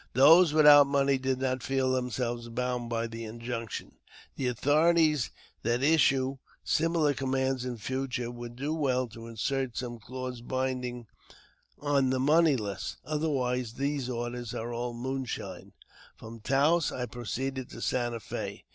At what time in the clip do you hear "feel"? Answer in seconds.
1.61-1.91